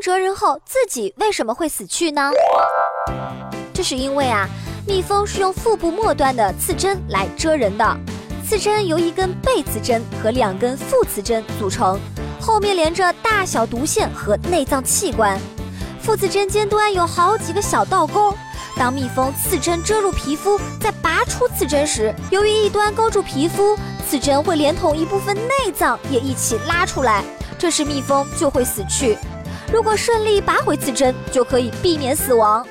[0.00, 2.30] 蛰人后自己为什么会死去呢？
[3.72, 4.48] 这是因为啊，
[4.86, 7.96] 蜜蜂是用腹部末端的刺针来蛰人的。
[8.48, 11.98] 刺针由一根背刺针和两根副刺针组成，
[12.40, 15.38] 后面连着大小毒腺和内脏器官。
[16.00, 18.32] 副刺针尖端有好几个小倒钩。
[18.76, 23.76] 当蜜蜂刺针遮入皮肤，再拔出刺针时，由于一端勾住皮肤，
[24.08, 27.24] 刺针会连同一部分内脏也一起拉出来，
[27.58, 29.16] 这时蜜蜂就会死去。
[29.72, 32.66] 如果顺利拔回刺针，就可以避免死亡。